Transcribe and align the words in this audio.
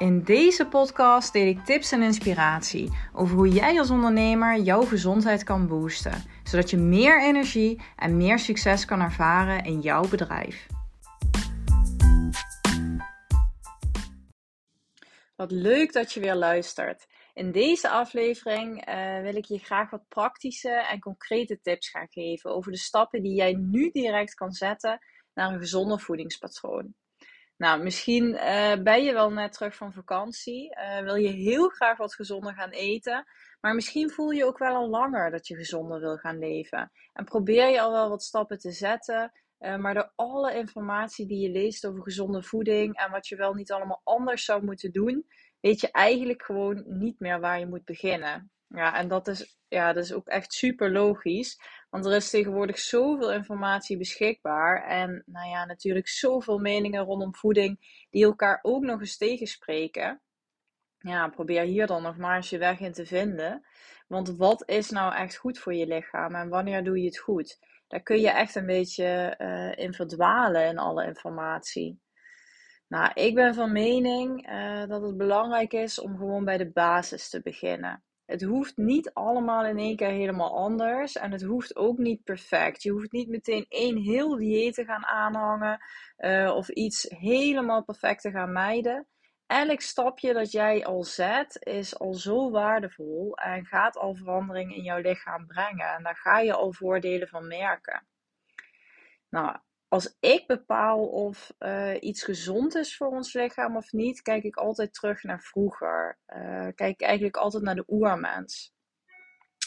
In 0.00 0.22
deze 0.22 0.66
podcast 0.66 1.32
deel 1.32 1.46
ik 1.46 1.64
tips 1.64 1.92
en 1.92 2.02
inspiratie 2.02 2.90
over 3.12 3.36
hoe 3.36 3.48
jij 3.48 3.78
als 3.78 3.90
ondernemer 3.90 4.58
jouw 4.58 4.82
gezondheid 4.82 5.44
kan 5.44 5.66
boosten, 5.68 6.24
zodat 6.44 6.70
je 6.70 6.76
meer 6.76 7.22
energie 7.22 7.80
en 7.96 8.16
meer 8.16 8.38
succes 8.38 8.84
kan 8.84 9.00
ervaren 9.00 9.64
in 9.64 9.80
jouw 9.80 10.08
bedrijf. 10.08 10.66
Wat 15.36 15.50
leuk 15.50 15.92
dat 15.92 16.12
je 16.12 16.20
weer 16.20 16.34
luistert. 16.34 17.06
In 17.34 17.52
deze 17.52 17.88
aflevering 17.88 18.88
uh, 18.88 19.20
wil 19.20 19.36
ik 19.36 19.44
je 19.44 19.58
graag 19.58 19.90
wat 19.90 20.08
praktische 20.08 20.86
en 20.90 21.00
concrete 21.00 21.60
tips 21.62 21.88
gaan 21.88 22.08
geven 22.10 22.50
over 22.50 22.72
de 22.72 22.78
stappen 22.78 23.22
die 23.22 23.34
jij 23.34 23.52
nu 23.52 23.90
direct 23.90 24.34
kan 24.34 24.52
zetten 24.52 24.98
naar 25.34 25.52
een 25.52 25.58
gezonder 25.58 26.00
voedingspatroon. 26.00 26.94
Nou, 27.60 27.82
misschien 27.82 28.24
uh, 28.24 28.74
ben 28.82 29.02
je 29.02 29.12
wel 29.12 29.30
net 29.30 29.52
terug 29.52 29.74
van 29.74 29.92
vakantie. 29.92 30.76
Uh, 30.76 31.00
wil 31.00 31.14
je 31.14 31.28
heel 31.28 31.68
graag 31.68 31.96
wat 31.96 32.14
gezonder 32.14 32.54
gaan 32.54 32.70
eten. 32.70 33.24
Maar 33.60 33.74
misschien 33.74 34.10
voel 34.10 34.30
je 34.30 34.44
ook 34.44 34.58
wel 34.58 34.74
al 34.74 34.88
langer 34.88 35.30
dat 35.30 35.46
je 35.46 35.56
gezonder 35.56 36.00
wil 36.00 36.16
gaan 36.16 36.38
leven. 36.38 36.90
En 37.12 37.24
probeer 37.24 37.68
je 37.68 37.80
al 37.80 37.92
wel 37.92 38.08
wat 38.08 38.22
stappen 38.22 38.58
te 38.58 38.72
zetten. 38.72 39.32
Uh, 39.58 39.76
maar 39.76 39.94
door 39.94 40.12
alle 40.14 40.54
informatie 40.54 41.26
die 41.26 41.40
je 41.40 41.50
leest 41.50 41.86
over 41.86 42.02
gezonde 42.02 42.42
voeding 42.42 42.96
en 42.96 43.10
wat 43.10 43.28
je 43.28 43.36
wel 43.36 43.54
niet 43.54 43.72
allemaal 43.72 44.00
anders 44.04 44.44
zou 44.44 44.64
moeten 44.64 44.92
doen, 44.92 45.26
weet 45.60 45.80
je 45.80 45.90
eigenlijk 45.90 46.42
gewoon 46.42 46.84
niet 46.86 47.20
meer 47.20 47.40
waar 47.40 47.58
je 47.58 47.66
moet 47.66 47.84
beginnen. 47.84 48.50
Ja, 48.74 48.96
en 48.96 49.08
dat 49.08 49.28
is, 49.28 49.58
ja, 49.68 49.92
dat 49.92 50.04
is 50.04 50.12
ook 50.12 50.26
echt 50.26 50.52
super 50.52 50.92
logisch. 50.92 51.60
Want 51.90 52.06
er 52.06 52.12
is 52.12 52.30
tegenwoordig 52.30 52.78
zoveel 52.78 53.32
informatie 53.32 53.96
beschikbaar. 53.96 54.84
En 54.84 55.22
nou 55.26 55.48
ja, 55.48 55.64
natuurlijk 55.64 56.08
zoveel 56.08 56.58
meningen 56.58 57.04
rondom 57.04 57.34
voeding 57.34 58.04
die 58.10 58.24
elkaar 58.24 58.58
ook 58.62 58.82
nog 58.82 59.00
eens 59.00 59.16
tegenspreken. 59.16 60.20
Ja, 60.98 61.28
probeer 61.28 61.62
hier 61.62 61.86
dan 61.86 62.02
nog 62.02 62.16
maar 62.16 62.36
eens 62.36 62.50
je 62.50 62.58
weg 62.58 62.80
in 62.80 62.92
te 62.92 63.06
vinden. 63.06 63.66
Want 64.06 64.36
wat 64.36 64.68
is 64.68 64.90
nou 64.90 65.14
echt 65.14 65.36
goed 65.36 65.58
voor 65.58 65.74
je 65.74 65.86
lichaam 65.86 66.34
en 66.34 66.48
wanneer 66.48 66.84
doe 66.84 66.98
je 66.98 67.06
het 67.06 67.18
goed? 67.18 67.58
Daar 67.88 68.02
kun 68.02 68.20
je 68.20 68.30
echt 68.30 68.54
een 68.54 68.66
beetje 68.66 69.34
uh, 69.38 69.84
in 69.84 69.92
verdwalen 69.92 70.66
in 70.66 70.78
alle 70.78 71.06
informatie. 71.06 72.00
Nou, 72.88 73.10
ik 73.14 73.34
ben 73.34 73.54
van 73.54 73.72
mening 73.72 74.50
uh, 74.50 74.86
dat 74.86 75.02
het 75.02 75.16
belangrijk 75.16 75.72
is 75.72 76.00
om 76.00 76.16
gewoon 76.16 76.44
bij 76.44 76.56
de 76.56 76.70
basis 76.70 77.28
te 77.28 77.40
beginnen. 77.42 78.02
Het 78.30 78.42
hoeft 78.42 78.76
niet 78.76 79.12
allemaal 79.12 79.64
in 79.64 79.78
één 79.78 79.96
keer 79.96 80.10
helemaal 80.10 80.56
anders. 80.56 81.16
En 81.16 81.32
het 81.32 81.42
hoeft 81.42 81.76
ook 81.76 81.98
niet 81.98 82.24
perfect. 82.24 82.82
Je 82.82 82.90
hoeft 82.90 83.12
niet 83.12 83.28
meteen 83.28 83.66
één 83.68 83.96
heel 83.96 84.36
dieet 84.36 84.74
te 84.74 84.84
gaan 84.84 85.06
aanhangen. 85.06 85.80
Uh, 86.18 86.54
of 86.54 86.68
iets 86.68 87.06
helemaal 87.08 87.84
perfect 87.84 88.22
te 88.22 88.30
gaan 88.30 88.52
mijden. 88.52 89.06
Elk 89.46 89.80
stapje 89.80 90.32
dat 90.32 90.52
jij 90.52 90.84
al 90.84 91.04
zet 91.04 91.56
is 91.60 91.98
al 91.98 92.14
zo 92.14 92.50
waardevol. 92.50 93.36
En 93.36 93.66
gaat 93.66 93.96
al 93.96 94.14
verandering 94.14 94.74
in 94.74 94.82
jouw 94.82 95.00
lichaam 95.00 95.46
brengen. 95.46 95.94
En 95.94 96.02
daar 96.02 96.16
ga 96.16 96.40
je 96.40 96.54
al 96.54 96.72
voordelen 96.72 97.28
van 97.28 97.46
merken. 97.46 98.06
Nou, 99.30 99.56
als 99.90 100.16
ik 100.20 100.46
bepaal 100.46 101.06
of 101.06 101.52
uh, 101.58 101.94
iets 102.00 102.22
gezond 102.22 102.74
is 102.74 102.96
voor 102.96 103.06
ons 103.06 103.32
lichaam 103.32 103.76
of 103.76 103.92
niet, 103.92 104.22
kijk 104.22 104.44
ik 104.44 104.56
altijd 104.56 104.94
terug 104.94 105.22
naar 105.22 105.40
vroeger. 105.40 106.18
Uh, 106.26 106.68
kijk 106.74 106.92
ik 106.94 107.00
eigenlijk 107.00 107.36
altijd 107.36 107.62
naar 107.62 107.74
de 107.74 107.84
oermens. 107.88 108.74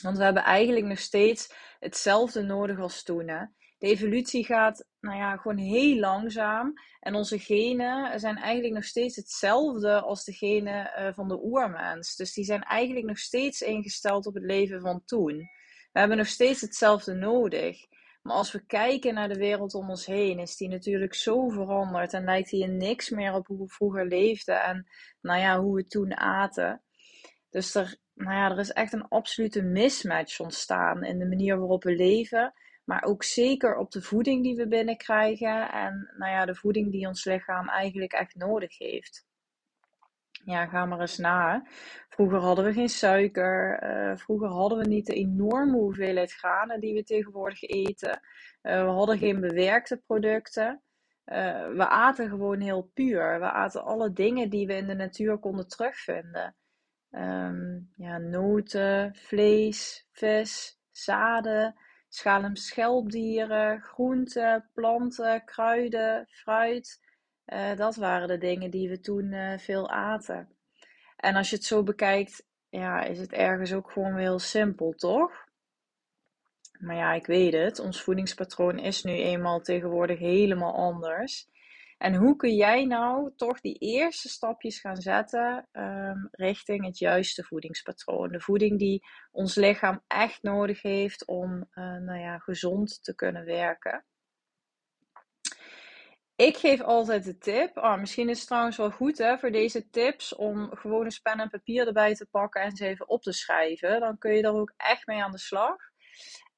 Want 0.02 0.18
we 0.18 0.24
hebben 0.24 0.44
eigenlijk 0.44 0.86
nog 0.86 1.00
steeds 1.00 1.54
hetzelfde 1.80 2.42
nodig 2.42 2.80
als 2.80 3.04
toen. 3.04 3.28
Hè? 3.28 3.46
De 3.78 3.88
evolutie 3.88 4.46
gaat 4.46 4.86
nou 5.00 5.18
ja, 5.18 5.38
gewoon 5.38 5.58
heel 5.58 6.00
langzaam. 6.00 6.74
En 7.00 7.16
onze 7.16 7.40
genen 7.40 8.20
zijn 8.20 8.38
eigenlijk 8.38 8.74
nog 8.74 8.84
steeds 8.84 9.16
hetzelfde 9.16 10.02
als 10.02 10.24
de 10.24 10.34
genen 10.34 10.92
uh, 11.00 11.14
van 11.14 11.28
de 11.28 11.44
oermens. 11.44 12.16
Dus 12.16 12.34
die 12.34 12.46
zijn 12.46 12.64
eigenlijk 12.64 13.06
nog 13.06 13.20
steeds 13.20 13.62
ingesteld 13.62 14.26
op 14.26 14.34
het 14.34 14.44
leven 14.44 14.82
van 14.82 15.02
toen. 15.06 15.38
We 15.92 16.00
hebben 16.00 16.18
nog 16.18 16.28
steeds 16.28 16.62
hetzelfde 16.62 17.14
nodig. 17.14 17.78
Maar 18.24 18.36
als 18.36 18.52
we 18.52 18.66
kijken 18.66 19.14
naar 19.14 19.28
de 19.28 19.40
wereld 19.40 19.74
om 19.74 19.90
ons 19.90 20.06
heen, 20.06 20.40
is 20.40 20.56
die 20.56 20.70
natuurlijk 20.70 21.14
zo 21.14 21.50
veranderd 21.50 22.14
en 22.14 22.24
lijkt 22.24 22.50
die 22.50 22.64
in 22.64 22.78
niks 22.78 23.10
meer 23.10 23.34
op 23.34 23.48
hoe 23.48 23.58
we 23.58 23.68
vroeger 23.68 24.08
leefden 24.08 24.64
en 24.64 24.88
nou 25.22 25.40
ja, 25.40 25.60
hoe 25.60 25.76
we 25.76 25.88
toen 25.88 26.18
aten. 26.18 26.82
Dus 27.50 27.76
er, 27.76 27.98
nou 28.14 28.32
ja, 28.32 28.52
er 28.52 28.60
is 28.60 28.72
echt 28.72 28.94
een 28.94 29.08
absolute 29.08 29.62
mismatch 29.62 30.40
ontstaan 30.40 31.04
in 31.04 31.20
de 31.20 31.28
manier 31.28 31.58
waarop 31.58 31.84
we 31.84 31.96
leven, 31.96 32.54
maar 32.84 33.04
ook 33.04 33.24
zeker 33.24 33.76
op 33.76 33.92
de 33.92 34.02
voeding 34.02 34.44
die 34.44 34.56
we 34.56 34.68
binnenkrijgen 34.68 35.72
en 35.72 36.14
nou 36.18 36.32
ja, 36.32 36.46
de 36.46 36.56
voeding 36.56 36.92
die 36.92 37.08
ons 37.08 37.26
lichaam 37.26 37.70
eigenlijk 37.70 38.14
echt 38.14 38.36
nodig 38.36 38.78
heeft. 38.78 39.26
Ja, 40.46 40.66
ga 40.66 40.86
maar 40.86 41.00
eens 41.00 41.18
na. 41.18 41.64
Vroeger 42.10 42.40
hadden 42.40 42.66
we 42.66 42.74
geen 42.74 42.90
suiker. 42.90 43.84
Uh, 43.84 44.18
vroeger 44.18 44.48
hadden 44.48 44.78
we 44.78 44.88
niet 44.88 45.06
de 45.06 45.14
enorme 45.14 45.78
hoeveelheid 45.78 46.34
granen 46.34 46.80
die 46.80 46.94
we 46.94 47.04
tegenwoordig 47.04 47.62
eten. 47.62 48.22
Uh, 48.64 48.84
we 48.84 48.90
hadden 48.90 49.18
geen 49.18 49.40
bewerkte 49.40 50.02
producten. 50.06 50.82
Uh, 51.26 51.68
we 51.68 51.88
aten 51.88 52.30
gewoon 52.30 52.60
heel 52.60 52.92
puur. 52.94 53.40
We 53.40 53.52
aten 53.52 53.84
alle 53.84 54.14
dingen 54.14 54.50
die 54.50 54.68
we 54.68 54.74
in 54.76 54.88
de 54.88 54.96
natuur 54.96 55.38
konden 55.38 55.68
terugvinden. 55.68 56.56
Um, 57.12 57.90
ja, 57.96 58.18
noten, 58.18 59.16
vlees, 59.16 60.08
vis, 60.12 60.80
zaden, 60.92 61.76
en 62.24 62.56
schelpdieren, 62.56 63.82
groenten, 63.82 64.70
planten, 64.74 65.44
kruiden, 65.46 66.28
fruit. 66.30 67.03
Uh, 67.46 67.76
dat 67.76 67.96
waren 67.96 68.28
de 68.28 68.38
dingen 68.38 68.72
die 68.72 68.90
we 68.90 69.00
toen 69.00 69.32
uh, 69.32 69.58
veel 69.58 69.90
aten. 69.90 70.50
En 71.16 71.36
als 71.36 71.50
je 71.50 71.56
het 71.56 71.66
zo 71.66 71.84
bekijkt, 71.84 72.46
ja, 72.70 73.04
is 73.04 73.20
het 73.20 73.32
ergens 73.32 73.74
ook 73.74 73.92
gewoon 73.92 74.18
heel 74.18 74.40
simpel, 74.40 74.92
toch? 74.92 75.46
Maar 76.80 76.96
ja, 76.96 77.14
ik 77.14 77.26
weet 77.26 77.54
het. 77.54 77.80
Ons 77.80 78.02
voedingspatroon 78.02 78.80
is 78.80 79.04
nu 79.04 79.12
eenmaal 79.12 79.62
tegenwoordig 79.62 80.20
helemaal 80.20 80.76
anders. 80.76 81.48
En 81.98 82.16
hoe 82.16 82.36
kun 82.36 82.56
jij 82.56 82.86
nou 82.86 83.32
toch 83.36 83.60
die 83.62 83.78
eerste 83.78 84.30
stapjes 84.30 84.80
gaan 84.80 85.02
zetten 85.02 85.68
um, 85.72 86.28
richting 86.32 86.86
het 86.86 86.98
juiste 86.98 87.44
voedingspatroon? 87.44 88.32
De 88.32 88.42
voeding 88.42 88.80
die 88.80 89.08
ons 89.32 89.56
lichaam 89.56 90.04
echt 90.08 90.42
nodig 90.42 90.82
heeft 90.82 91.26
om 91.26 91.52
uh, 91.52 91.98
nou 91.98 92.20
ja, 92.20 92.38
gezond 92.38 93.04
te 93.04 93.16
kunnen 93.16 93.46
werken. 93.46 94.06
Ik 96.36 96.58
geef 96.58 96.82
altijd 96.82 97.24
de 97.24 97.38
tip. 97.38 97.78
Oh, 97.78 98.00
misschien 98.00 98.30
is 98.30 98.38
het 98.38 98.48
trouwens 98.48 98.78
wel 98.78 98.92
goed 98.92 99.18
hè, 99.18 99.38
voor 99.38 99.52
deze 99.52 99.90
tips 99.90 100.36
om 100.36 100.70
gewoon 100.76 101.06
een 101.06 101.20
pen 101.24 101.40
en 101.40 101.50
papier 101.50 101.88
erbij 101.88 102.16
te 102.16 102.28
pakken 102.32 102.62
en 102.62 102.76
ze 102.76 102.86
even 102.86 103.10
op 103.10 103.22
te 103.22 103.32
schrijven. 103.32 104.00
Dan 104.00 104.18
kun 104.18 104.34
je 104.34 104.44
er 104.44 104.54
ook 104.54 104.74
echt 104.78 105.08
mee 105.08 105.24
aan 105.24 105.32
de 105.32 105.38
slag. 105.38 105.76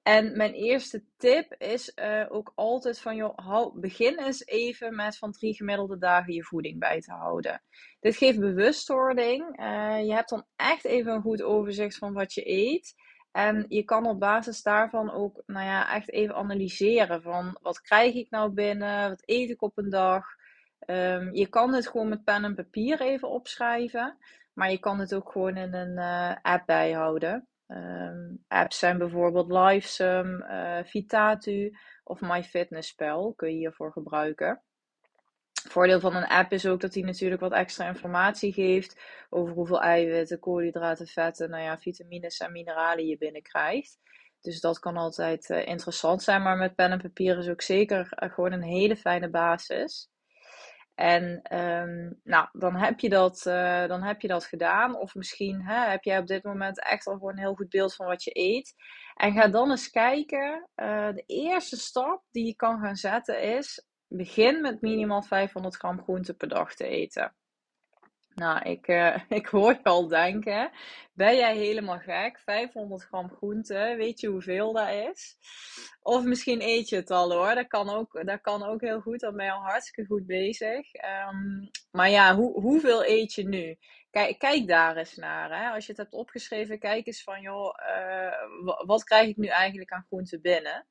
En 0.01 0.37
mijn 0.37 0.53
eerste 0.53 1.03
tip 1.17 1.55
is 1.57 1.91
uh, 1.95 2.25
ook 2.29 2.51
altijd 2.55 2.99
van, 2.99 3.33
hou, 3.35 3.79
begin 3.79 4.19
eens 4.19 4.45
even 4.45 4.95
met 4.95 5.17
van 5.17 5.31
drie 5.31 5.55
gemiddelde 5.55 5.97
dagen 5.97 6.33
je 6.33 6.43
voeding 6.43 6.79
bij 6.79 7.01
te 7.01 7.11
houden. 7.11 7.61
Dit 7.99 8.17
geeft 8.17 8.39
bewustwording. 8.39 9.59
Uh, 9.59 10.05
je 10.05 10.13
hebt 10.13 10.29
dan 10.29 10.45
echt 10.55 10.85
even 10.85 11.13
een 11.13 11.21
goed 11.21 11.41
overzicht 11.41 11.97
van 11.97 12.13
wat 12.13 12.33
je 12.33 12.49
eet. 12.49 12.93
En 13.35 13.65
je 13.67 13.83
kan 13.83 14.05
op 14.05 14.19
basis 14.19 14.63
daarvan 14.63 15.11
ook, 15.11 15.43
nou 15.45 15.65
ja, 15.65 15.95
echt 15.95 16.11
even 16.11 16.35
analyseren 16.35 17.21
van 17.21 17.57
wat 17.61 17.81
krijg 17.81 18.13
ik 18.13 18.29
nou 18.29 18.51
binnen, 18.51 19.09
wat 19.09 19.21
eet 19.25 19.49
ik 19.49 19.61
op 19.61 19.77
een 19.77 19.89
dag. 19.89 20.25
Um, 20.87 21.33
je 21.33 21.47
kan 21.47 21.73
het 21.73 21.87
gewoon 21.87 22.09
met 22.09 22.23
pen 22.23 22.43
en 22.43 22.55
papier 22.55 23.01
even 23.01 23.29
opschrijven, 23.29 24.17
maar 24.53 24.71
je 24.71 24.77
kan 24.77 24.99
het 24.99 25.15
ook 25.15 25.31
gewoon 25.31 25.57
in 25.57 25.73
een 25.73 25.97
uh, 25.97 26.35
app 26.41 26.65
bijhouden. 26.65 27.47
Um, 27.67 28.43
apps 28.47 28.79
zijn 28.79 28.97
bijvoorbeeld 28.97 29.51
Livesum, 29.51 30.41
uh, 30.41 30.79
Vitatu 30.83 31.77
of 32.03 32.21
MyFitnessPal, 32.21 33.33
kun 33.33 33.49
je 33.49 33.55
hiervoor 33.55 33.91
gebruiken 33.91 34.61
voordeel 35.69 35.99
van 35.99 36.15
een 36.15 36.27
app 36.27 36.51
is 36.51 36.65
ook 36.65 36.81
dat 36.81 36.93
hij 36.93 37.03
natuurlijk 37.03 37.41
wat 37.41 37.51
extra 37.51 37.87
informatie 37.87 38.53
geeft 38.53 39.01
over 39.29 39.53
hoeveel 39.53 39.81
eiwitten, 39.81 40.39
koolhydraten, 40.39 41.07
vetten, 41.07 41.49
nou 41.49 41.63
ja, 41.63 41.77
vitamines 41.77 42.37
en 42.37 42.51
mineralen 42.51 43.05
je 43.05 43.17
binnenkrijgt. 43.17 43.99
Dus 44.41 44.59
dat 44.61 44.79
kan 44.79 44.97
altijd 44.97 45.49
uh, 45.49 45.67
interessant 45.67 46.23
zijn, 46.23 46.41
maar 46.41 46.57
met 46.57 46.75
pen 46.75 46.91
en 46.91 47.01
papier 47.01 47.37
is 47.37 47.49
ook 47.49 47.61
zeker 47.61 47.99
uh, 47.99 48.33
gewoon 48.33 48.51
een 48.51 48.63
hele 48.63 48.95
fijne 48.95 49.29
basis. 49.29 50.09
En 50.95 51.55
um, 51.59 52.19
nou, 52.23 52.47
dan 52.51 52.75
heb, 52.75 52.99
je 52.99 53.09
dat, 53.09 53.45
uh, 53.47 53.87
dan 53.87 54.03
heb 54.03 54.21
je 54.21 54.27
dat 54.27 54.45
gedaan. 54.45 54.97
Of 54.97 55.15
misschien 55.15 55.61
hè, 55.61 55.89
heb 55.89 56.03
jij 56.03 56.19
op 56.19 56.27
dit 56.27 56.43
moment 56.43 56.83
echt 56.83 57.07
al 57.07 57.13
gewoon 57.13 57.31
een 57.31 57.39
heel 57.39 57.55
goed 57.55 57.69
beeld 57.69 57.95
van 57.95 58.05
wat 58.05 58.23
je 58.23 58.31
eet. 58.33 58.73
En 59.15 59.33
ga 59.33 59.47
dan 59.47 59.69
eens 59.69 59.89
kijken. 59.89 60.69
de 61.15 61.23
eerste 61.25 61.77
stap 61.77 62.23
die 62.31 62.45
je 62.45 62.55
kan 62.55 62.79
gaan 62.79 62.95
zetten 62.95 63.41
is 63.41 63.85
begin 64.17 64.61
met 64.61 64.81
minimaal 64.81 65.21
500 65.21 65.75
gram 65.75 66.01
groente 66.01 66.33
per 66.33 66.47
dag 66.47 66.75
te 66.75 66.87
eten. 66.87 67.35
Nou, 68.35 68.69
ik, 68.69 68.87
uh, 68.87 69.17
ik 69.39 69.45
hoor 69.45 69.71
je 69.71 69.83
al 69.83 70.07
denken. 70.07 70.71
Ben 71.13 71.35
jij 71.35 71.55
helemaal 71.57 71.99
gek? 71.99 72.39
500 72.39 73.03
gram 73.03 73.29
groente, 73.29 73.95
weet 73.97 74.19
je 74.19 74.27
hoeveel 74.27 74.73
dat 74.73 74.89
is? 74.89 75.37
Of 76.01 76.23
misschien 76.23 76.61
eet 76.61 76.89
je 76.89 76.95
het 76.95 77.11
al 77.11 77.31
hoor. 77.33 77.55
Dat 77.55 77.67
kan 77.67 77.89
ook, 77.89 78.25
dat 78.25 78.41
kan 78.41 78.63
ook 78.63 78.81
heel 78.81 79.01
goed. 79.01 79.19
Dan 79.19 79.35
ben 79.35 79.45
je 79.45 79.51
al 79.51 79.61
hartstikke 79.61 80.05
goed 80.05 80.25
bezig. 80.25 80.93
Um, 81.29 81.69
maar 81.91 82.09
ja, 82.09 82.35
hoe, 82.35 82.61
hoeveel 82.61 83.05
eet 83.05 83.33
je 83.33 83.47
nu? 83.47 83.77
Kijk, 84.11 84.39
kijk 84.39 84.67
daar 84.67 84.97
eens 84.97 85.15
naar. 85.15 85.61
Hè? 85.61 85.69
Als 85.69 85.85
je 85.85 85.91
het 85.91 86.01
hebt 86.01 86.13
opgeschreven, 86.13 86.79
kijk 86.79 87.07
eens 87.07 87.23
van 87.23 87.41
joh, 87.41 87.73
uh, 87.97 88.85
wat 88.85 89.03
krijg 89.03 89.27
ik 89.27 89.37
nu 89.37 89.47
eigenlijk 89.47 89.91
aan 89.91 90.05
groente 90.07 90.39
binnen? 90.39 90.87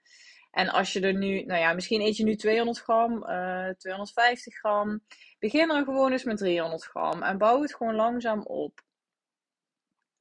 En 0.54 0.68
als 0.68 0.92
je 0.92 1.00
er 1.00 1.14
nu, 1.14 1.42
nou 1.42 1.60
ja, 1.60 1.72
misschien 1.72 2.00
eet 2.00 2.16
je 2.16 2.24
nu 2.24 2.36
200 2.36 2.78
gram, 2.78 3.12
uh, 3.12 3.68
250 3.68 4.54
gram. 4.54 5.00
Begin 5.38 5.70
er 5.70 5.84
gewoon 5.84 6.12
eens 6.12 6.24
met 6.24 6.38
300 6.38 6.84
gram 6.84 7.22
en 7.22 7.38
bouw 7.38 7.62
het 7.62 7.74
gewoon 7.74 7.94
langzaam 7.94 8.42
op. 8.42 8.82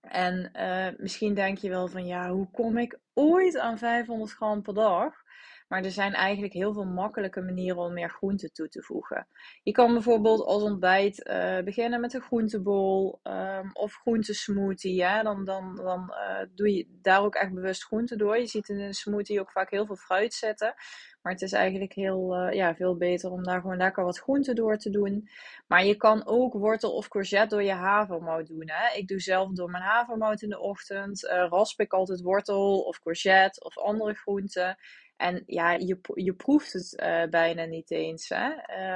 En 0.01 0.51
uh, 0.55 0.87
misschien 0.97 1.33
denk 1.33 1.57
je 1.57 1.69
wel 1.69 1.87
van 1.87 2.05
ja, 2.05 2.29
hoe 2.29 2.51
kom 2.51 2.77
ik 2.77 2.99
ooit 3.13 3.57
aan 3.57 3.77
500 3.77 4.31
gram 4.31 4.61
per 4.61 4.73
dag? 4.73 5.22
Maar 5.67 5.83
er 5.83 5.91
zijn 5.91 6.13
eigenlijk 6.13 6.53
heel 6.53 6.73
veel 6.73 6.85
makkelijke 6.85 7.41
manieren 7.41 7.77
om 7.77 7.93
meer 7.93 8.09
groente 8.09 8.51
toe 8.51 8.67
te 8.67 8.81
voegen. 8.81 9.27
Je 9.63 9.71
kan 9.71 9.93
bijvoorbeeld 9.93 10.41
als 10.41 10.63
ontbijt 10.63 11.27
uh, 11.27 11.59
beginnen 11.59 12.01
met 12.01 12.13
een 12.13 12.21
groentebol 12.21 13.19
um, 13.23 13.69
of 13.73 13.93
groentesmoothie. 13.93 14.95
Ja? 14.95 15.23
Dan, 15.23 15.45
dan, 15.45 15.75
dan 15.75 16.13
uh, 16.13 16.39
doe 16.55 16.75
je 16.75 16.87
daar 17.01 17.21
ook 17.21 17.35
echt 17.35 17.53
bewust 17.53 17.83
groente 17.83 18.15
door. 18.15 18.37
Je 18.37 18.45
ziet 18.45 18.69
in 18.69 18.79
een 18.79 18.93
smoothie 18.93 19.39
ook 19.39 19.51
vaak 19.51 19.69
heel 19.69 19.85
veel 19.85 19.95
fruit 19.95 20.33
zetten. 20.33 20.73
Maar 21.21 21.31
het 21.31 21.41
is 21.41 21.51
eigenlijk 21.51 21.93
heel, 21.93 22.35
uh, 22.37 22.53
ja, 22.53 22.75
veel 22.75 22.97
beter 22.97 23.31
om 23.31 23.43
daar 23.43 23.61
gewoon 23.61 23.77
lekker 23.77 24.03
wat 24.03 24.19
groente 24.19 24.53
door 24.53 24.77
te 24.77 24.89
doen. 24.89 25.29
Maar 25.67 25.85
je 25.85 25.95
kan 25.95 26.25
ook 26.25 26.53
wortel 26.53 26.95
of 26.95 27.07
courgette 27.07 27.55
door 27.55 27.63
je 27.63 27.71
havermout 27.71 28.47
doen. 28.47 28.69
Hè? 28.69 28.97
Ik 28.97 29.07
doe 29.07 29.19
zelf 29.19 29.51
door 29.51 29.69
mijn 29.69 29.83
havermout 29.83 30.41
in 30.41 30.49
de 30.49 30.59
ochtend. 30.59 31.21
Rasp 31.49 31.79
ik 31.79 31.93
altijd 31.93 32.21
wortel 32.21 32.81
of 32.81 32.99
courgette 32.99 33.63
of 33.63 33.77
andere 33.77 34.13
groenten. 34.13 34.77
En 35.17 35.43
ja, 35.45 35.71
je, 35.71 35.99
je 36.13 36.33
proeft 36.33 36.73
het 36.73 36.99
uh, 37.03 37.29
bijna 37.29 37.65
niet 37.65 37.91
eens. 37.91 38.29
Hè? 38.29 38.49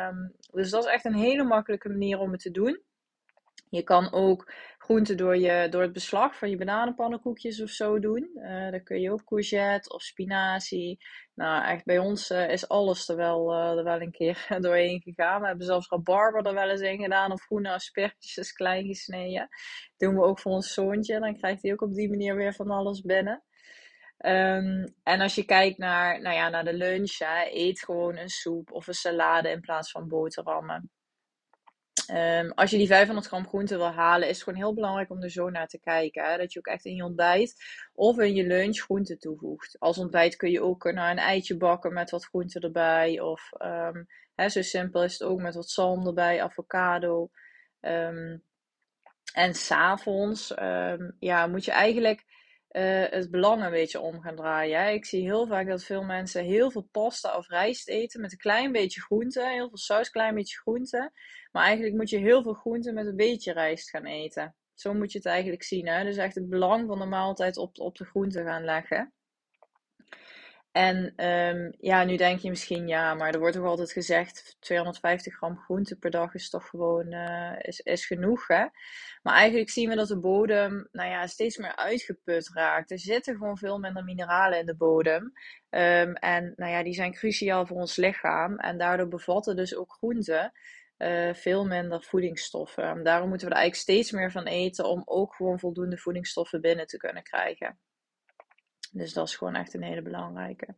Um, 0.07 0.33
dus 0.51 0.69
dat 0.69 0.85
is 0.85 0.91
echt 0.91 1.05
een 1.05 1.15
hele 1.15 1.43
makkelijke 1.43 1.89
manier 1.89 2.19
om 2.19 2.31
het 2.31 2.41
te 2.41 2.51
doen. 2.51 2.81
Je 3.69 3.83
kan 3.83 4.11
ook 4.11 4.51
groenten 4.77 5.17
door, 5.17 5.37
je, 5.37 5.67
door 5.69 5.81
het 5.81 5.93
beslag 5.93 6.37
van 6.37 6.49
je 6.49 6.57
bananenpannenkoekjes 6.57 7.61
of 7.61 7.69
zo 7.69 7.99
doen. 7.99 8.29
Uh, 8.35 8.71
dan 8.71 8.83
kun 8.83 9.01
je 9.01 9.11
ook 9.11 9.23
courgette 9.23 9.93
of 9.93 10.01
spinazie. 10.01 10.97
Nou, 11.35 11.65
echt 11.65 11.85
bij 11.85 11.97
ons 11.97 12.31
uh, 12.31 12.49
is 12.49 12.67
alles 12.67 13.09
er 13.09 13.15
wel, 13.15 13.53
er 13.53 13.83
wel 13.83 14.01
een 14.01 14.11
keer 14.11 14.45
doorheen 14.61 15.01
gegaan. 15.01 15.41
We 15.41 15.47
hebben 15.47 15.65
zelfs 15.65 15.89
rabarber 15.89 16.45
er 16.45 16.53
wel 16.53 16.69
eens 16.69 16.81
in 16.81 17.01
gedaan. 17.01 17.31
Of 17.31 17.41
groene 17.41 17.71
asperges 17.71 18.53
klein 18.53 18.85
gesneden. 18.85 19.47
Dat 19.97 20.09
doen 20.09 20.15
we 20.15 20.23
ook 20.23 20.39
voor 20.39 20.51
ons 20.51 20.73
zoontje. 20.73 21.19
Dan 21.19 21.37
krijgt 21.37 21.61
hij 21.61 21.71
ook 21.71 21.81
op 21.81 21.93
die 21.93 22.09
manier 22.09 22.35
weer 22.35 22.53
van 22.53 22.71
alles 22.71 23.01
binnen. 23.01 23.43
Um, 24.25 24.95
en 25.03 25.21
als 25.21 25.35
je 25.35 25.45
kijkt 25.45 25.77
naar, 25.77 26.21
nou 26.21 26.35
ja, 26.35 26.49
naar 26.49 26.63
de 26.63 26.73
lunch, 26.73 27.19
eet 27.51 27.83
gewoon 27.83 28.17
een 28.17 28.29
soep 28.29 28.71
of 28.71 28.87
een 28.87 28.93
salade 28.93 29.49
in 29.49 29.61
plaats 29.61 29.91
van 29.91 30.07
boterhammen. 30.07 30.91
Um, 32.13 32.51
als 32.51 32.69
je 32.69 32.77
die 32.77 32.87
500 32.87 33.27
gram 33.27 33.47
groente 33.47 33.77
wil 33.77 33.91
halen, 33.91 34.27
is 34.27 34.35
het 34.35 34.43
gewoon 34.43 34.59
heel 34.59 34.73
belangrijk 34.73 35.09
om 35.09 35.21
er 35.21 35.29
zo 35.29 35.49
naar 35.49 35.67
te 35.67 35.79
kijken. 35.79 36.37
Dat 36.37 36.53
je 36.53 36.59
ook 36.59 36.67
echt 36.67 36.85
in 36.85 36.95
je 36.95 37.03
ontbijt 37.03 37.55
of 37.93 38.17
in 38.17 38.33
je 38.33 38.43
lunch 38.43 38.77
groente 38.77 39.17
toevoegt. 39.17 39.79
Als 39.79 39.97
ontbijt 39.97 40.35
kun 40.35 40.51
je 40.51 40.61
ook 40.61 40.91
naar 40.91 41.11
een 41.11 41.17
eitje 41.17 41.57
bakken 41.57 41.93
met 41.93 42.09
wat 42.09 42.25
groente 42.25 42.59
erbij. 42.59 43.19
Of 43.19 43.51
um, 43.61 44.07
hè, 44.35 44.49
zo 44.49 44.61
simpel 44.61 45.03
is 45.03 45.13
het 45.19 45.23
ook 45.23 45.41
met 45.41 45.55
wat 45.55 45.69
zalm 45.69 46.07
erbij, 46.07 46.43
avocado. 46.43 47.29
Um, 47.81 48.43
en 49.33 49.53
s'avonds 49.53 50.53
ja, 51.19 51.47
moet 51.47 51.65
je 51.65 51.71
eigenlijk 51.71 52.25
uh, 52.77 53.03
het 53.09 53.31
belang 53.31 53.63
een 53.63 53.71
beetje 53.71 53.99
om 53.99 54.21
gaan 54.21 54.35
draaien. 54.35 54.93
Ik 54.93 55.05
zie 55.05 55.21
heel 55.21 55.47
vaak 55.47 55.67
dat 55.67 55.83
veel 55.83 56.03
mensen 56.03 56.43
heel 56.43 56.71
veel 56.71 56.87
pasta 56.91 57.37
of 57.37 57.47
rijst 57.47 57.87
eten 57.87 58.21
met 58.21 58.31
een 58.31 58.37
klein 58.37 58.71
beetje 58.71 59.01
groente, 59.01 59.49
heel 59.49 59.67
veel 59.67 59.77
saus, 59.77 60.09
klein 60.09 60.35
beetje 60.35 60.57
groente. 60.57 61.11
Maar 61.51 61.63
eigenlijk 61.63 61.95
moet 61.95 62.09
je 62.09 62.17
heel 62.17 62.43
veel 62.43 62.53
groente 62.53 62.91
met 62.91 63.05
een 63.05 63.15
beetje 63.15 63.53
rijst 63.53 63.89
gaan 63.89 64.05
eten. 64.05 64.55
Zo 64.73 64.93
moet 64.93 65.11
je 65.11 65.17
het 65.17 65.27
eigenlijk 65.27 65.63
zien. 65.63 65.87
Hè? 65.87 66.03
Dus 66.03 66.17
echt 66.17 66.35
het 66.35 66.49
belang 66.49 66.87
van 66.87 66.99
de 66.99 67.05
maaltijd 67.05 67.57
op, 67.57 67.79
op 67.79 67.97
de 67.97 68.05
groente 68.05 68.43
gaan 68.43 68.63
leggen. 68.63 69.13
En 70.77 71.25
um, 71.25 71.73
ja, 71.79 72.03
nu 72.03 72.15
denk 72.15 72.39
je 72.39 72.49
misschien, 72.49 72.87
ja, 72.87 73.13
maar 73.13 73.33
er 73.33 73.39
wordt 73.39 73.55
toch 73.55 73.65
altijd 73.65 73.91
gezegd, 73.91 74.57
250 74.59 75.35
gram 75.35 75.57
groente 75.57 75.95
per 75.95 76.11
dag 76.11 76.33
is 76.33 76.49
toch 76.49 76.67
gewoon, 76.67 77.13
uh, 77.13 77.55
is, 77.59 77.79
is 77.79 78.05
genoeg, 78.05 78.47
hè? 78.47 78.65
Maar 79.23 79.35
eigenlijk 79.35 79.69
zien 79.69 79.89
we 79.89 79.95
dat 79.95 80.07
de 80.07 80.19
bodem, 80.19 80.87
nou 80.91 81.09
ja, 81.09 81.27
steeds 81.27 81.57
meer 81.57 81.75
uitgeput 81.75 82.49
raakt. 82.53 82.91
Er 82.91 82.99
zitten 82.99 83.35
gewoon 83.37 83.57
veel 83.57 83.79
minder 83.79 84.03
mineralen 84.03 84.59
in 84.59 84.65
de 84.65 84.75
bodem. 84.75 85.23
Um, 85.69 86.13
en 86.13 86.53
nou 86.55 86.71
ja, 86.71 86.83
die 86.83 86.93
zijn 86.93 87.13
cruciaal 87.13 87.65
voor 87.65 87.77
ons 87.77 87.95
lichaam. 87.95 88.57
En 88.57 88.77
daardoor 88.77 89.07
bevatten 89.07 89.55
dus 89.55 89.75
ook 89.75 89.91
groenten 89.91 90.51
uh, 90.97 91.33
veel 91.33 91.65
minder 91.65 92.03
voedingsstoffen. 92.03 92.83
En 92.83 93.03
daarom 93.03 93.29
moeten 93.29 93.47
we 93.47 93.53
er 93.53 93.59
eigenlijk 93.59 93.89
steeds 93.89 94.11
meer 94.11 94.31
van 94.31 94.45
eten 94.45 94.85
om 94.85 95.01
ook 95.05 95.35
gewoon 95.35 95.59
voldoende 95.59 95.97
voedingsstoffen 95.97 96.61
binnen 96.61 96.87
te 96.87 96.97
kunnen 96.97 97.23
krijgen. 97.23 97.79
Dus 98.91 99.13
dat 99.13 99.27
is 99.27 99.35
gewoon 99.35 99.55
echt 99.55 99.73
een 99.73 99.83
hele 99.83 100.01
belangrijke. 100.01 100.75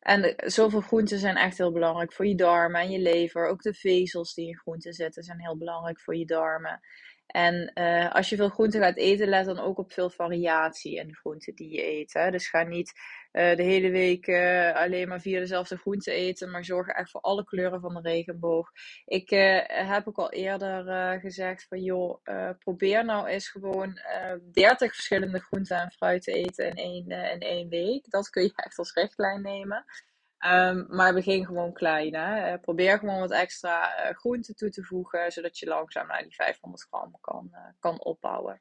En 0.00 0.34
zoveel 0.36 0.80
groenten 0.80 1.18
zijn 1.18 1.36
echt 1.36 1.58
heel 1.58 1.72
belangrijk 1.72 2.12
voor 2.12 2.26
je 2.26 2.34
darmen 2.34 2.80
en 2.80 2.90
je 2.90 2.98
lever. 2.98 3.48
Ook 3.48 3.62
de 3.62 3.74
vezels 3.74 4.34
die 4.34 4.48
in 4.48 4.58
groenten 4.58 4.92
zitten 4.92 5.22
zijn 5.22 5.40
heel 5.40 5.56
belangrijk 5.56 6.00
voor 6.00 6.16
je 6.16 6.26
darmen. 6.26 6.80
En 7.26 7.70
uh, 7.74 8.12
als 8.12 8.28
je 8.28 8.36
veel 8.36 8.48
groenten 8.48 8.80
gaat 8.80 8.96
eten, 8.96 9.28
let 9.28 9.46
dan 9.46 9.58
ook 9.58 9.78
op 9.78 9.92
veel 9.92 10.10
variatie 10.10 10.96
in 10.96 11.06
de 11.06 11.14
groenten 11.14 11.54
die 11.54 11.70
je 11.70 11.86
eet. 11.86 12.12
Hè? 12.12 12.30
Dus 12.30 12.48
ga 12.48 12.62
niet 12.62 12.92
uh, 13.32 13.56
de 13.56 13.62
hele 13.62 13.90
week 13.90 14.26
uh, 14.26 14.74
alleen 14.74 15.08
maar 15.08 15.20
via 15.20 15.38
dezelfde 15.38 15.76
groenten 15.76 16.12
eten, 16.12 16.50
maar 16.50 16.64
zorg 16.64 16.88
echt 16.88 17.10
voor 17.10 17.20
alle 17.20 17.44
kleuren 17.44 17.80
van 17.80 17.94
de 17.94 18.00
regenboog. 18.00 18.70
Ik 19.04 19.30
heb 19.66 20.08
ook 20.08 20.18
al 20.18 20.32
eerder 20.32 21.20
gezegd 21.20 21.66
van 21.68 21.82
joh, 21.82 22.22
probeer 22.58 23.04
nou 23.04 23.26
eens 23.26 23.48
gewoon 23.48 23.98
30 24.52 24.94
verschillende 24.94 25.40
groenten 25.40 25.80
en 25.80 25.92
fruit 25.92 26.22
te 26.22 26.32
eten 26.32 26.70
in 26.70 26.74
één, 26.74 27.32
in 27.32 27.40
één 27.40 27.68
week. 27.68 28.10
Dat 28.10 28.30
kun 28.30 28.42
je 28.42 28.52
echt 28.54 28.78
als 28.78 28.92
richtlijn 28.92 29.42
nemen. 29.42 29.84
Um, 30.46 30.86
maar 30.88 31.14
begin 31.14 31.46
gewoon 31.46 31.72
klein. 31.72 32.14
Hè? 32.14 32.52
Uh, 32.52 32.60
probeer 32.60 32.98
gewoon 32.98 33.20
wat 33.20 33.30
extra 33.30 34.08
uh, 34.08 34.16
groente 34.16 34.54
toe 34.54 34.70
te 34.70 34.82
voegen, 34.82 35.32
zodat 35.32 35.58
je 35.58 35.66
langzaam 35.66 36.06
naar 36.06 36.22
die 36.22 36.34
500 36.34 36.86
gram 36.90 37.18
kan, 37.20 37.48
uh, 37.52 37.58
kan 37.78 38.04
opbouwen. 38.04 38.60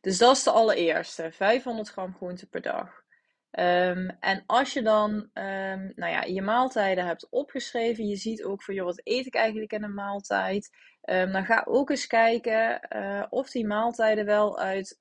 Dus 0.00 0.18
dat 0.18 0.36
is 0.36 0.42
de 0.42 0.50
allereerste: 0.50 1.32
500 1.32 1.88
gram 1.88 2.14
groente 2.14 2.48
per 2.48 2.60
dag. 2.60 3.02
Um, 3.50 4.10
en 4.20 4.42
als 4.46 4.72
je 4.72 4.82
dan 4.82 5.12
um, 5.12 5.92
nou 5.94 6.12
ja, 6.12 6.22
je 6.22 6.42
maaltijden 6.42 7.06
hebt 7.06 7.28
opgeschreven, 7.30 8.06
je 8.06 8.16
ziet 8.16 8.44
ook 8.44 8.62
van 8.62 8.74
joh, 8.74 8.84
wat 8.84 9.00
eet 9.04 9.26
ik 9.26 9.34
eigenlijk 9.34 9.72
in 9.72 9.82
een 9.82 9.94
maaltijd? 9.94 10.70
dan 11.08 11.44
ga 11.44 11.64
ook 11.68 11.90
eens 11.90 12.06
kijken 12.06 12.80
of 13.30 13.50
die 13.50 13.66
maaltijden 13.66 14.24
wel 14.24 14.58
uit 14.58 14.96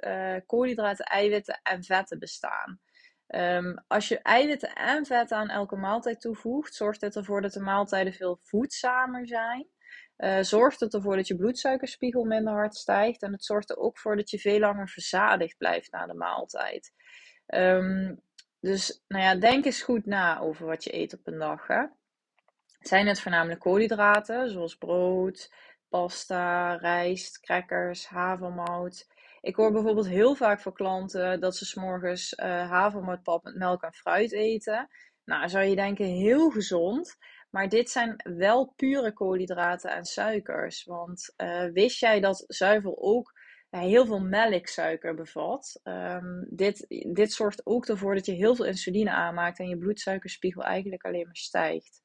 koolhydraten, 0.46 1.06
eiwitten 1.06 1.60
en 1.64 1.84
vetten 1.84 2.20
bestaan. 2.20 2.80
Um, 3.28 3.84
als 3.88 4.08
je 4.08 4.20
eiwitten 4.20 4.74
en 4.74 5.06
vetten 5.06 5.38
aan 5.38 5.50
elke 5.50 5.76
maaltijd 5.76 6.22
toevoegt, 6.22 6.76
zorgt 6.76 7.02
het 7.02 7.16
ervoor 7.16 7.42
dat 7.42 7.54
de 7.54 7.60
maaltijden 7.60 8.14
veel 8.14 8.40
voedzamer 8.42 9.28
zijn. 9.28 9.68
Uh, 10.18 10.42
zorgt 10.42 10.80
het 10.80 10.94
ervoor 10.94 11.16
dat 11.16 11.28
je 11.28 11.36
bloedsuikerspiegel 11.36 12.24
minder 12.24 12.54
hard 12.54 12.76
stijgt. 12.76 13.22
En 13.22 13.32
het 13.32 13.46
zorgt 13.46 13.70
er 13.70 13.78
ook 13.78 13.98
voor 13.98 14.16
dat 14.16 14.30
je 14.30 14.40
veel 14.40 14.60
langer 14.60 14.90
verzadigd 14.90 15.58
blijft 15.58 15.92
na 15.92 16.06
de 16.06 16.14
maaltijd. 16.14 16.94
Um, 17.48 18.22
dus 18.60 19.04
nou 19.08 19.24
ja, 19.24 19.36
denk 19.36 19.66
eens 19.66 19.82
goed 19.82 20.06
na 20.06 20.40
over 20.40 20.66
wat 20.66 20.84
je 20.84 20.96
eet 20.96 21.14
op 21.14 21.28
een 21.28 21.40
dag. 21.40 21.68
Hè? 21.68 21.86
Zijn 22.80 23.08
het 23.08 23.22
voornamelijk 23.22 23.60
koolhydraten, 23.60 24.50
zoals 24.50 24.78
brood, 24.78 25.54
pasta, 25.90 26.76
rijst, 26.76 27.40
crackers, 27.40 28.08
havermout? 28.08 29.08
Ik 29.48 29.56
hoor 29.56 29.72
bijvoorbeeld 29.72 30.08
heel 30.08 30.36
vaak 30.36 30.62
van 30.62 30.74
klanten 30.74 31.39
dat 31.39 31.56
ze 31.56 31.66
s'morgens 31.66 32.34
uh, 32.34 32.46
havermoutpap 32.70 33.44
met 33.44 33.56
melk 33.56 33.84
en 33.84 33.94
fruit 33.94 34.32
eten. 34.32 34.89
Nou, 35.25 35.50
zou 35.50 35.66
je 35.66 35.75
denken 35.75 36.06
heel 36.06 36.50
gezond. 36.50 37.18
Maar 37.50 37.70
dit 37.70 37.89
zijn 37.89 38.16
wel 38.38 38.74
pure 38.75 39.13
koolhydraten 39.13 39.92
en 39.92 40.06
suikers. 40.06 40.84
Want 40.84 41.34
uh, 41.38 41.66
wist 41.74 42.00
jij 42.00 42.20
dat 42.20 42.44
zuivel 42.48 42.98
ook 43.01 43.34
uh, 43.72 43.80
heel 43.80 44.06
veel 44.06 44.20
melksuiker 44.20 45.16
bevat? 45.16 45.80
Um, 45.84 46.48
dit, 46.50 46.86
dit 47.13 47.34
zorgt 47.34 47.66
ook 47.66 47.86
ervoor 47.86 48.16
dat 48.16 48.25
je 48.25 48.32
heel 48.32 48.56
veel 48.56 48.66
insuline 48.66 49.12
aanmaakt 49.12 49.60
en 49.60 49.68
je 49.68 49.77
bloedsuikerspiegel 49.77 50.63
eigenlijk 50.63 51.06
alleen 51.06 51.25
maar 51.25 51.36
stijgt. 51.36 52.01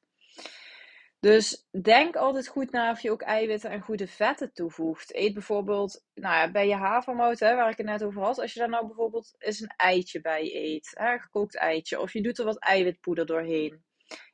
Dus 1.23 1.67
denk 1.81 2.15
altijd 2.15 2.47
goed 2.47 2.71
na 2.71 2.91
of 2.91 2.99
je 2.99 3.11
ook 3.11 3.21
eiwitten 3.21 3.69
en 3.69 3.81
goede 3.81 4.07
vetten 4.07 4.53
toevoegt. 4.53 5.15
Eet 5.15 5.33
bijvoorbeeld, 5.33 6.05
nou 6.13 6.35
ja, 6.35 6.51
bij 6.51 6.67
je 6.67 6.75
havermout, 6.75 7.39
hè, 7.39 7.55
waar 7.55 7.69
ik 7.69 7.77
het 7.77 7.85
net 7.85 8.03
over 8.03 8.21
had. 8.21 8.39
Als 8.39 8.53
je 8.53 8.59
daar 8.59 8.69
nou 8.69 8.85
bijvoorbeeld 8.85 9.35
eens 9.37 9.59
een 9.59 9.73
eitje 9.77 10.21
bij 10.21 10.55
eet, 10.55 10.91
hè, 10.93 11.13
een 11.13 11.19
gekookt 11.19 11.57
eitje. 11.57 11.99
Of 11.99 12.13
je 12.13 12.21
doet 12.21 12.39
er 12.39 12.45
wat 12.45 12.59
eiwitpoeder 12.59 13.25
doorheen. 13.25 13.83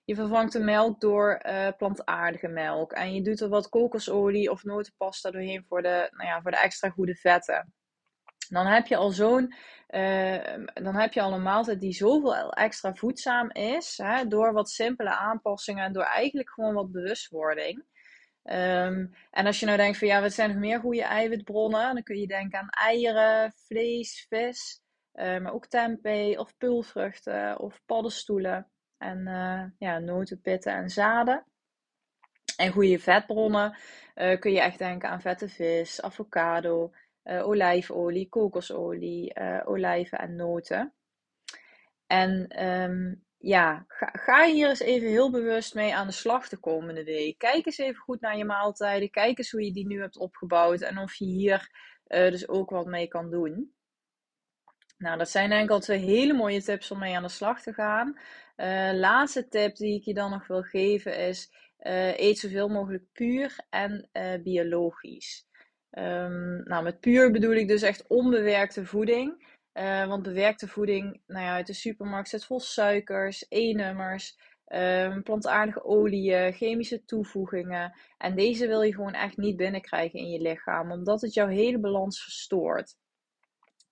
Je 0.05 0.15
vervangt 0.15 0.53
de 0.53 0.59
melk 0.59 0.99
door 0.99 1.41
uh, 1.45 1.67
plantaardige 1.77 2.47
melk. 2.47 2.91
En 2.91 3.13
je 3.13 3.21
doet 3.21 3.41
er 3.41 3.49
wat 3.49 3.69
kokosolie 3.69 4.51
of 4.51 4.63
notenpasta 4.63 5.31
doorheen 5.31 5.65
voor 5.67 5.81
de, 5.81 6.07
nou 6.11 6.27
ja, 6.27 6.41
voor 6.41 6.51
de 6.51 6.57
extra 6.57 6.89
goede 6.89 7.15
vetten. 7.15 7.73
Dan 8.49 8.65
heb 8.65 8.87
je 8.87 8.95
al 8.95 9.09
zo'n, 9.09 9.53
uh, 9.89 10.43
dan 10.73 10.95
heb 10.95 11.13
je 11.13 11.21
al 11.21 11.33
een 11.33 11.41
maaltijd 11.41 11.79
die 11.79 11.93
zoveel 11.93 12.53
extra 12.53 12.93
voedzaam 12.93 13.51
is. 13.51 13.97
Hè, 14.03 14.27
door 14.27 14.53
wat 14.53 14.69
simpele 14.69 15.09
aanpassingen 15.09 15.83
en 15.83 15.93
door 15.93 16.03
eigenlijk 16.03 16.49
gewoon 16.49 16.73
wat 16.73 16.91
bewustwording. 16.91 17.85
Um, 18.43 19.13
en 19.31 19.45
als 19.45 19.59
je 19.59 19.65
nou 19.65 19.77
denkt 19.77 19.97
van 19.97 20.07
ja, 20.07 20.21
wat 20.21 20.33
zijn 20.33 20.49
nog 20.49 20.59
meer 20.59 20.79
goede 20.79 21.03
eiwitbronnen? 21.03 21.93
Dan 21.93 22.03
kun 22.03 22.17
je 22.17 22.27
denken 22.27 22.59
aan 22.59 22.69
eieren, 22.69 23.53
vlees, 23.67 24.25
vis. 24.29 24.81
Uh, 25.13 25.39
maar 25.39 25.53
ook 25.53 25.67
tempeh 25.67 26.39
of 26.39 26.57
pulvruchten 26.57 27.59
of 27.59 27.81
paddenstoelen. 27.85 28.71
En 28.97 29.19
uh, 29.27 29.63
ja, 29.77 29.99
noten, 29.99 30.41
pitten 30.41 30.73
en 30.73 30.89
zaden. 30.89 31.45
En 32.57 32.71
goede 32.71 32.99
vetbronnen 32.99 33.77
uh, 34.15 34.39
kun 34.39 34.51
je 34.51 34.61
echt 34.61 34.77
denken 34.77 35.09
aan 35.09 35.21
vette 35.21 35.49
vis, 35.49 36.01
avocado, 36.01 36.91
uh, 37.23 37.47
olijfolie, 37.47 38.29
kokosolie, 38.29 39.33
olijven 39.65 40.19
en 40.19 40.35
noten. 40.35 40.93
En 42.07 42.63
um, 42.65 43.25
ja, 43.37 43.85
ga, 43.87 44.09
ga 44.13 44.45
hier 44.45 44.69
eens 44.69 44.79
even 44.79 45.07
heel 45.07 45.31
bewust 45.31 45.73
mee 45.73 45.95
aan 45.95 46.07
de 46.07 46.13
slag 46.13 46.49
de 46.49 46.57
komende 46.57 47.03
week. 47.03 47.37
Kijk 47.37 47.65
eens 47.65 47.77
even 47.77 48.01
goed 48.01 48.21
naar 48.21 48.37
je 48.37 48.45
maaltijden. 48.45 49.09
Kijk 49.09 49.37
eens 49.37 49.51
hoe 49.51 49.65
je 49.65 49.73
die 49.73 49.87
nu 49.87 50.01
hebt 50.01 50.17
opgebouwd 50.17 50.81
en 50.81 50.97
of 50.97 51.15
je 51.15 51.25
hier 51.25 51.69
dus 52.07 52.47
ook 52.47 52.69
wat 52.69 52.85
mee 52.85 53.07
kan 53.07 53.29
doen. 53.29 53.73
Nou, 54.97 55.17
dat 55.17 55.29
zijn 55.29 55.49
denk 55.49 55.69
al 55.69 55.79
twee 55.79 55.99
hele 55.99 56.33
mooie 56.33 56.63
tips 56.63 56.91
om 56.91 56.99
mee 56.99 57.15
aan 57.15 57.23
de 57.23 57.29
slag 57.29 57.61
te 57.61 57.73
gaan. 57.73 58.19
Laatste 58.99 59.47
tip 59.47 59.75
die 59.75 59.95
ik 59.95 60.03
je 60.03 60.13
dan 60.13 60.31
nog 60.31 60.47
wil 60.47 60.61
geven 60.61 61.17
is: 61.17 61.51
uh, 61.79 62.19
eet 62.19 62.37
zoveel 62.37 62.67
mogelijk 62.67 63.03
puur 63.13 63.55
en 63.69 64.09
biologisch. 64.43 65.48
Um, 65.91 66.63
nou, 66.63 66.83
met 66.83 66.99
puur 66.99 67.31
bedoel 67.31 67.53
ik 67.53 67.67
dus 67.67 67.81
echt 67.81 68.07
onbewerkte 68.07 68.85
voeding. 68.85 69.57
want 70.07 70.23
bewerkte 70.23 70.67
voeding 70.67 71.21
nou 71.27 71.45
ja, 71.45 71.53
uit 71.53 71.67
de 71.67 71.73
supermarkt 71.73 72.29
zit 72.29 72.45
vol 72.45 72.59
suikers, 72.59 73.45
E-nummers, 73.49 74.37
um, 74.67 75.23
plantaardige 75.23 75.83
oliën, 75.83 76.53
chemische 76.53 77.05
toevoegingen. 77.05 77.93
En 78.17 78.35
deze 78.35 78.67
wil 78.67 78.81
je 78.81 78.93
gewoon 78.93 79.13
echt 79.13 79.37
niet 79.37 79.57
binnenkrijgen 79.57 80.19
in 80.19 80.29
je 80.29 80.41
lichaam, 80.41 80.91
omdat 80.91 81.21
het 81.21 81.33
jouw 81.33 81.47
hele 81.47 81.79
balans 81.79 82.23
verstoort. 82.23 82.95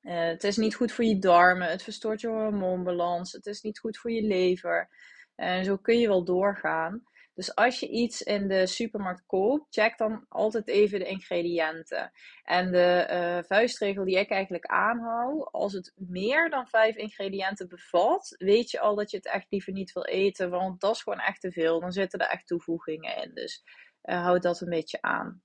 Uh, 0.02 0.26
het 0.26 0.44
is 0.44 0.58
niet 0.58 0.76
goed 0.76 0.92
voor 0.92 1.06
je 1.06 1.20
darmen, 1.20 1.70
het 1.70 1.84
verstoort 1.84 2.22
je 2.22 2.28
hormoonbalans, 2.28 3.32
het 3.32 3.46
is 3.46 3.62
niet 3.62 3.80
goed 3.80 3.98
voor 3.98 4.12
je 4.12 4.22
lever. 4.22 4.90
En 5.36 5.66
zo 5.66 5.78
kun 5.78 6.00
je 6.00 6.08
wel 6.08 6.24
doorgaan. 6.24 7.04
Dus 7.38 7.56
als 7.56 7.80
je 7.80 7.88
iets 7.88 8.22
in 8.22 8.48
de 8.48 8.68
supermarkt 8.68 9.26
koopt, 9.26 9.66
check 9.70 9.98
dan 9.98 10.26
altijd 10.30 10.68
even 10.68 11.00
de 11.00 11.06
ingrediënten. 11.06 12.12
En 12.44 12.72
de 12.72 13.08
uh, 13.12 13.44
vuistregel 13.48 14.06
die 14.06 14.18
ik 14.18 14.30
eigenlijk 14.30 14.66
aanhoud, 14.66 15.52
als 15.52 15.74
het 15.74 15.94
meer 15.96 16.50
dan 16.50 16.68
vijf 16.68 16.96
ingrediënten 16.96 17.68
bevat, 17.68 18.36
weet 18.38 18.72
je 18.72 18.80
al 18.80 18.96
dat 18.96 19.12
je 19.12 19.18
het 19.18 19.26
echt 19.26 19.46
liever 19.50 19.74
niet 19.74 19.92
wil 19.92 20.06
eten, 20.06 20.50
want 20.50 20.82
dat 20.82 20.96
is 20.96 21.02
gewoon 21.02 21.20
echt 21.20 21.42
te 21.42 21.52
veel. 21.52 21.80
Dan 21.80 21.92
zitten 21.92 22.20
er 22.20 22.28
echt 22.28 22.48
toevoegingen 22.48 23.24
in. 23.24 23.32
Dus 23.34 23.64
uh, 24.04 24.22
houd 24.22 24.42
dat 24.42 24.62
een 24.62 24.70
beetje 24.70 25.02
aan. 25.02 25.42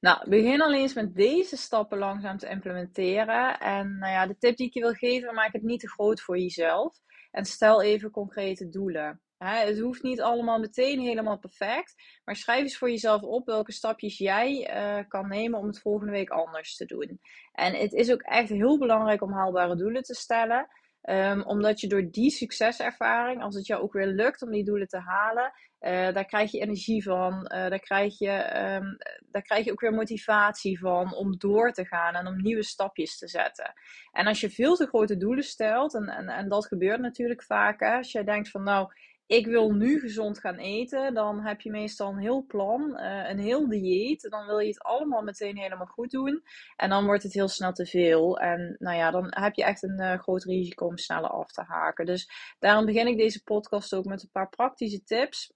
Nou, 0.00 0.28
begin 0.30 0.62
al 0.62 0.74
eens 0.74 0.94
met 0.94 1.14
deze 1.14 1.56
stappen 1.56 1.98
langzaam 1.98 2.38
te 2.38 2.48
implementeren. 2.48 3.58
En 3.58 3.98
nou 3.98 4.12
ja, 4.12 4.26
de 4.26 4.38
tip 4.38 4.56
die 4.56 4.66
ik 4.66 4.74
je 4.74 4.80
wil 4.80 4.94
geven, 4.94 5.34
maak 5.34 5.52
het 5.52 5.62
niet 5.62 5.80
te 5.80 5.90
groot 5.90 6.20
voor 6.20 6.38
jezelf. 6.38 6.98
En 7.30 7.44
stel 7.44 7.82
even 7.82 8.10
concrete 8.10 8.68
doelen. 8.68 9.20
Het 9.48 9.78
hoeft 9.78 10.02
niet 10.02 10.20
allemaal 10.20 10.58
meteen 10.58 11.00
helemaal 11.00 11.38
perfect. 11.38 11.94
Maar 12.24 12.36
schrijf 12.36 12.62
eens 12.62 12.78
voor 12.78 12.90
jezelf 12.90 13.22
op 13.22 13.46
welke 13.46 13.72
stapjes 13.72 14.18
jij 14.18 14.70
uh, 14.74 15.08
kan 15.08 15.28
nemen 15.28 15.58
om 15.58 15.66
het 15.66 15.80
volgende 15.80 16.12
week 16.12 16.30
anders 16.30 16.76
te 16.76 16.84
doen. 16.84 17.20
En 17.52 17.74
het 17.74 17.92
is 17.92 18.12
ook 18.12 18.22
echt 18.22 18.48
heel 18.48 18.78
belangrijk 18.78 19.22
om 19.22 19.32
haalbare 19.32 19.76
doelen 19.76 20.02
te 20.02 20.14
stellen. 20.14 20.68
Um, 21.02 21.42
omdat 21.42 21.80
je 21.80 21.88
door 21.88 22.10
die 22.10 22.30
succeservaring, 22.30 23.42
als 23.42 23.54
het 23.54 23.66
jou 23.66 23.82
ook 23.82 23.92
weer 23.92 24.06
lukt 24.06 24.42
om 24.42 24.50
die 24.50 24.64
doelen 24.64 24.88
te 24.88 24.98
halen, 24.98 25.52
uh, 25.80 25.90
daar 25.90 26.24
krijg 26.24 26.50
je 26.50 26.60
energie 26.60 27.02
van. 27.02 27.32
Uh, 27.32 27.48
daar, 27.48 27.80
krijg 27.80 28.18
je, 28.18 28.30
um, 28.78 28.96
daar 29.30 29.42
krijg 29.42 29.64
je 29.64 29.72
ook 29.72 29.80
weer 29.80 29.94
motivatie 29.94 30.78
van 30.78 31.14
om 31.14 31.38
door 31.38 31.72
te 31.72 31.86
gaan 31.86 32.14
en 32.14 32.26
om 32.26 32.42
nieuwe 32.42 32.62
stapjes 32.62 33.18
te 33.18 33.28
zetten. 33.28 33.72
En 34.12 34.26
als 34.26 34.40
je 34.40 34.50
veel 34.50 34.76
te 34.76 34.86
grote 34.86 35.16
doelen 35.16 35.44
stelt, 35.44 35.94
en, 35.94 36.08
en, 36.28 36.48
dat 36.48 36.66
gebeurt 36.66 37.00
natuurlijk 37.00 37.42
vaak, 37.42 37.82
als 37.82 38.12
jij 38.12 38.24
denkt 38.24 38.50
van 38.50 38.62
nou, 38.62 38.92
ik 39.30 39.46
wil 39.46 39.70
nu 39.70 40.00
gezond 40.00 40.38
gaan 40.38 40.56
eten, 40.56 41.14
dan 41.14 41.40
heb 41.40 41.60
je 41.60 41.70
meestal 41.70 42.08
een 42.08 42.18
heel 42.18 42.44
plan, 42.46 43.00
uh, 43.00 43.28
een 43.28 43.38
heel 43.38 43.68
dieet. 43.68 44.22
Dan 44.30 44.46
wil 44.46 44.58
je 44.58 44.68
het 44.68 44.82
allemaal 44.82 45.22
meteen 45.22 45.56
helemaal 45.56 45.86
goed 45.86 46.10
doen. 46.10 46.42
En 46.76 46.88
dan 46.88 47.04
wordt 47.04 47.22
het 47.22 47.32
heel 47.32 47.48
snel 47.48 47.72
te 47.72 47.86
veel. 47.86 48.38
En 48.38 48.76
nou 48.78 48.96
ja, 48.96 49.10
dan 49.10 49.26
heb 49.30 49.54
je 49.54 49.64
echt 49.64 49.82
een 49.82 50.00
uh, 50.00 50.18
groot 50.18 50.44
risico 50.44 50.86
om 50.86 50.98
sneller 50.98 51.30
af 51.30 51.52
te 51.52 51.62
haken. 51.62 52.06
Dus 52.06 52.30
daarom 52.58 52.86
begin 52.86 53.06
ik 53.06 53.16
deze 53.16 53.42
podcast 53.42 53.94
ook 53.94 54.04
met 54.04 54.22
een 54.22 54.30
paar 54.32 54.48
praktische 54.48 55.02
tips. 55.04 55.52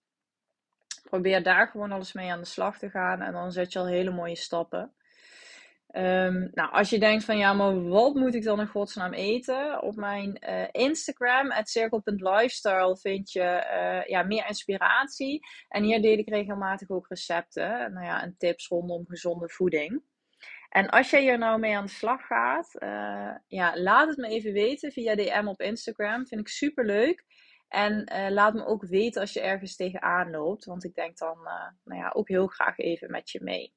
Probeer 1.03 1.43
daar 1.43 1.69
gewoon 1.69 1.93
alles 1.93 2.13
mee 2.13 2.33
aan 2.33 2.41
de 2.41 2.47
slag 2.47 2.79
te 2.79 2.91
gaan. 2.91 3.21
En 3.21 3.33
dan 3.33 3.53
zet 3.53 3.73
je 3.73 3.79
al 3.79 3.87
hele 3.87 4.11
mooie 4.11 4.37
stappen. 4.37 4.95
Um, 5.97 6.51
nou, 6.53 6.73
als 6.73 6.91
je 6.91 6.99
denkt 6.99 7.25
van 7.25 7.39
ja, 7.39 7.53
maar 7.53 7.89
wat 7.89 8.15
moet 8.15 8.35
ik 8.35 8.43
dan 8.43 8.61
in 8.61 8.67
godsnaam 8.67 9.13
eten? 9.13 9.83
Op 9.83 9.97
mijn 9.97 10.39
uh, 10.49 10.65
Instagram, 10.71 11.53
circle.lifestyle, 11.63 12.97
vind 12.97 13.33
je 13.33 13.41
uh, 13.41 14.11
ja, 14.11 14.23
meer 14.23 14.47
inspiratie. 14.49 15.41
En 15.69 15.83
hier 15.83 16.03
deel 16.03 16.19
ik 16.19 16.29
regelmatig 16.29 16.91
ook 16.91 17.09
recepten 17.09 17.93
nou 17.93 18.07
ja, 18.07 18.23
en 18.23 18.35
tips 18.39 18.69
rondom 18.69 19.05
gezonde 19.07 19.49
voeding. 19.49 20.03
En 20.69 20.89
als 20.89 21.11
jij 21.11 21.21
hier 21.21 21.39
nou 21.39 21.59
mee 21.59 21.77
aan 21.77 21.85
de 21.85 21.91
slag 21.91 22.27
gaat, 22.27 22.75
uh, 22.79 23.35
ja, 23.47 23.81
laat 23.81 24.09
het 24.09 24.17
me 24.17 24.29
even 24.29 24.53
weten 24.53 24.93
via 24.93 25.15
DM 25.15 25.47
op 25.47 25.61
Instagram. 25.61 26.27
Vind 26.27 26.41
ik 26.41 26.49
super 26.49 26.85
leuk. 26.85 27.25
En 27.69 28.05
laat 28.33 28.55
me 28.55 28.67
ook 28.67 28.87
weten 28.87 29.21
als 29.21 29.33
je 29.33 29.41
ergens 29.41 29.77
tegenaan 29.77 30.31
loopt. 30.31 30.65
Want 30.65 30.85
ik 30.85 30.95
denk 30.95 31.19
dan 31.19 31.39
nou 31.85 32.01
ja, 32.01 32.11
ook 32.15 32.29
heel 32.29 32.47
graag 32.47 32.79
even 32.79 33.11
met 33.11 33.31
je 33.31 33.41
mee. 33.43 33.75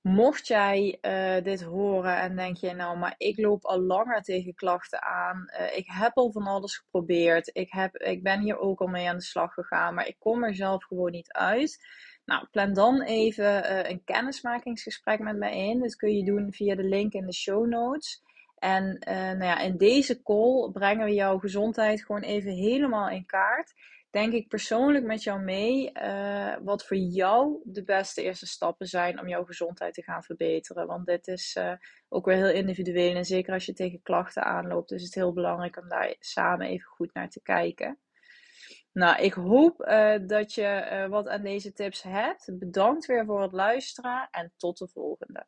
Mocht 0.00 0.46
jij 0.46 0.98
uh, 1.02 1.44
dit 1.44 1.62
horen 1.62 2.16
en 2.16 2.36
denk 2.36 2.56
je, 2.56 2.74
nou, 2.74 2.98
maar 2.98 3.14
ik 3.16 3.38
loop 3.38 3.64
al 3.64 3.80
langer 3.80 4.22
tegen 4.22 4.54
klachten 4.54 5.02
aan. 5.02 5.50
Uh, 5.60 5.76
ik 5.76 5.86
heb 5.86 6.16
al 6.16 6.32
van 6.32 6.46
alles 6.46 6.76
geprobeerd. 6.76 7.50
Ik, 7.52 7.72
heb, 7.72 7.96
ik 7.96 8.22
ben 8.22 8.40
hier 8.40 8.58
ook 8.58 8.80
al 8.80 8.86
mee 8.86 9.08
aan 9.08 9.16
de 9.16 9.22
slag 9.22 9.54
gegaan, 9.54 9.94
maar 9.94 10.06
ik 10.06 10.16
kom 10.18 10.44
er 10.44 10.54
zelf 10.54 10.84
gewoon 10.84 11.10
niet 11.10 11.32
uit. 11.32 11.86
Nou, 12.24 12.46
plan 12.50 12.72
dan 12.72 13.02
even 13.02 13.64
uh, 13.64 13.90
een 13.90 14.04
kennismakingsgesprek 14.04 15.18
met 15.18 15.36
mij 15.36 15.68
in. 15.68 15.80
Dit 15.80 15.96
kun 15.96 16.16
je 16.16 16.24
doen 16.24 16.52
via 16.52 16.74
de 16.74 16.84
link 16.84 17.12
in 17.12 17.26
de 17.26 17.34
show 17.34 17.66
notes. 17.66 18.22
En 18.58 18.98
nou 19.04 19.44
ja, 19.44 19.58
in 19.58 19.76
deze 19.76 20.22
call 20.22 20.70
brengen 20.72 21.04
we 21.04 21.14
jouw 21.14 21.38
gezondheid 21.38 22.04
gewoon 22.04 22.22
even 22.22 22.52
helemaal 22.52 23.08
in 23.08 23.26
kaart 23.26 23.74
denk 24.10 24.32
ik 24.32 24.48
persoonlijk 24.48 25.04
met 25.04 25.22
jou 25.22 25.40
mee 25.40 25.90
uh, 26.02 26.56
wat 26.62 26.86
voor 26.86 26.96
jou 26.96 27.60
de 27.64 27.84
beste 27.84 28.22
eerste 28.22 28.46
stappen 28.46 28.86
zijn 28.86 29.20
om 29.20 29.28
jouw 29.28 29.44
gezondheid 29.44 29.94
te 29.94 30.02
gaan 30.02 30.22
verbeteren. 30.22 30.86
Want 30.86 31.06
dit 31.06 31.26
is 31.26 31.56
uh, 31.58 31.72
ook 32.08 32.26
weer 32.26 32.36
heel 32.36 32.50
individueel 32.50 33.14
en 33.16 33.24
zeker 33.24 33.52
als 33.52 33.66
je 33.66 33.72
tegen 33.72 34.02
klachten 34.02 34.44
aanloopt, 34.44 34.92
is 34.92 35.02
het 35.02 35.14
heel 35.14 35.32
belangrijk 35.32 35.76
om 35.76 35.88
daar 35.88 36.14
samen 36.18 36.66
even 36.66 36.88
goed 36.88 37.14
naar 37.14 37.30
te 37.30 37.42
kijken. 37.42 37.98
Nou, 38.92 39.22
ik 39.22 39.32
hoop 39.32 39.80
uh, 39.80 40.14
dat 40.26 40.54
je 40.54 41.06
wat 41.10 41.28
aan 41.28 41.42
deze 41.42 41.72
tips 41.72 42.02
hebt. 42.02 42.58
Bedankt 42.58 43.06
weer 43.06 43.24
voor 43.24 43.42
het 43.42 43.52
luisteren 43.52 44.28
en 44.30 44.52
tot 44.56 44.78
de 44.78 44.88
volgende. 44.88 45.46